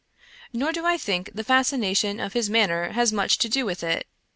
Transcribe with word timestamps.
Nor 0.51 0.71
do 0.71 0.83
I 0.83 0.97
think 0.97 1.29
the 1.31 1.43
fascination 1.43 2.19
of 2.19 2.33
his 2.33 2.49
manner 2.49 2.93
has 2.93 3.13
much 3.13 3.37
to 3.37 3.47
do 3.47 3.67
with 3.67 3.83
it. 3.83 4.07